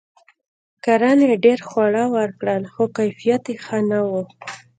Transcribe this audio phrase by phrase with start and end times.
[0.83, 4.11] کرنې ډیر خواړه ورکړل؛ خو کیفیت یې ښه نه و.